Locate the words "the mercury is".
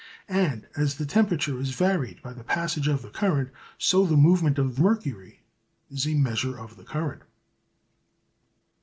4.75-6.07